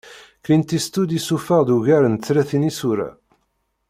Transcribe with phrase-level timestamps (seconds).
[0.43, 3.09] Clint Eastwood yessufeɣ-d ugar n tlatin isura.